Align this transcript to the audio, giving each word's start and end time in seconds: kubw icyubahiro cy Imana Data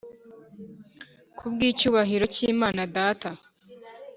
kubw 1.37 1.57
icyubahiro 1.69 2.25
cy 2.35 2.41
Imana 2.51 2.81
Data 2.95 3.29